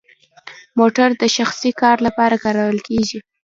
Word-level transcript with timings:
موټر 0.79 1.09
د 1.21 1.23
شخصي 1.35 1.71
کار 1.81 1.97
لپاره 2.07 2.35
کارول 2.43 2.77
کیږي؟ 2.87 3.19